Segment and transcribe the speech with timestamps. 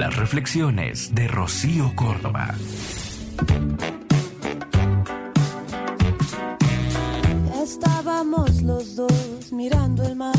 [0.00, 2.54] Las reflexiones de Rocío Córdoba.
[7.62, 10.34] Estábamos los dos mirando el mar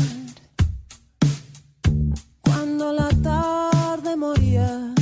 [2.40, 4.94] cuando la tarde moría.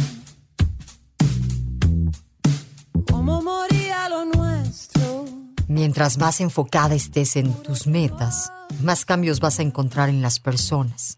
[3.11, 5.25] Como moría lo nuestro.
[5.69, 8.53] Mientras más enfocada estés en tus metas,
[8.83, 11.17] más cambios vas a encontrar en las personas.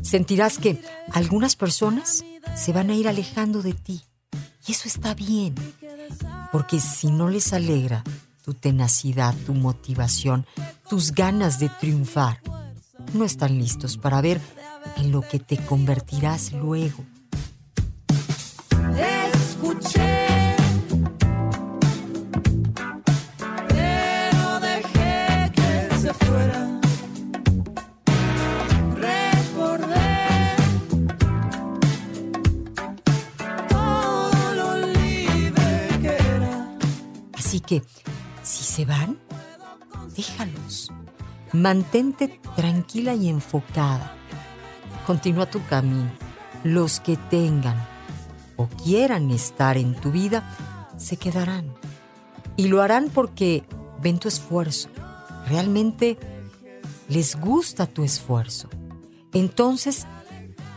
[0.00, 0.80] Sentirás que
[1.12, 2.24] algunas personas
[2.54, 4.02] se van a ir alejando de ti.
[4.66, 5.54] Y eso está bien,
[6.52, 8.04] porque si no les alegra
[8.44, 10.46] tu tenacidad, tu motivación,
[10.88, 12.40] tus ganas de triunfar,
[13.12, 14.40] no están listos para ver
[14.96, 17.04] en lo que te convertirás luego.
[19.34, 20.56] Escuché.
[23.68, 26.71] Pero dejé que se fuera.
[37.52, 37.82] Así que,
[38.42, 39.18] si se van,
[40.16, 40.90] déjalos.
[41.52, 44.16] Mantente tranquila y enfocada.
[45.06, 46.10] Continúa tu camino.
[46.64, 47.76] Los que tengan
[48.56, 50.56] o quieran estar en tu vida,
[50.96, 51.74] se quedarán.
[52.56, 53.64] Y lo harán porque
[54.00, 54.88] ven tu esfuerzo.
[55.46, 56.16] Realmente
[57.10, 58.70] les gusta tu esfuerzo.
[59.34, 60.06] Entonces,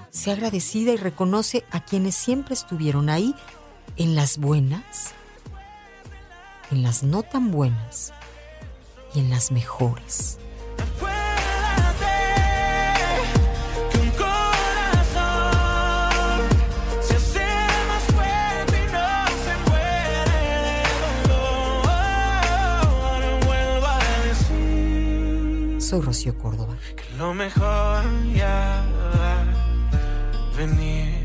[0.10, 3.34] sé agradecida y reconoce a quienes siempre estuvieron ahí
[3.96, 5.16] en las buenas
[6.72, 8.14] en las no tan buenas
[9.14, 10.38] y en las mejores.
[25.80, 26.76] Soy Rocío Córdoba.
[26.96, 28.84] que lo mejor ya
[29.16, 31.25] va a venir.